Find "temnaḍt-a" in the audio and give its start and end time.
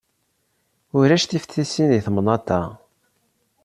2.05-2.61